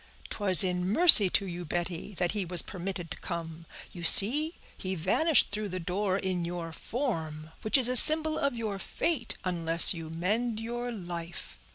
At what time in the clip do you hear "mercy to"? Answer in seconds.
0.91-1.45